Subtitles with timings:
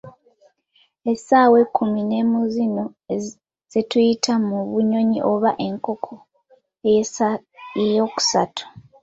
[1.11, 2.85] Essaawa ekkumi n'emu zino
[3.71, 6.13] zetuyita, mu bunnyonnyi oba enkoko
[7.83, 8.63] ey'okusatu.